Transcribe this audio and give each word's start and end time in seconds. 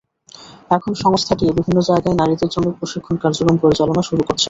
এখন 0.71 0.91
সংস্থাটি 1.03 1.45
বিভিন্ন 1.57 1.79
জায়গায় 1.89 2.15
নারীদের 2.17 2.49
জন্য 2.53 2.67
প্রশিক্ষণ 2.79 3.15
কার্যক্রম 3.23 3.55
পরিচালনা 3.63 4.01
শুরু 4.09 4.21
করছে। 4.21 4.39